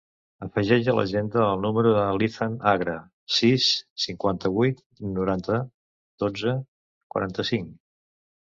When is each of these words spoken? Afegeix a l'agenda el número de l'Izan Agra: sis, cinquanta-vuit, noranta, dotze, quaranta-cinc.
Afegeix 0.43 0.87
a 0.91 0.93
l'agenda 0.99 1.41
el 1.49 1.59
número 1.65 1.91
de 1.97 2.05
l'Izan 2.21 2.55
Agra: 2.71 2.95
sis, 3.35 3.67
cinquanta-vuit, 4.07 4.83
noranta, 5.19 5.61
dotze, 6.25 6.59
quaranta-cinc. 7.15 7.71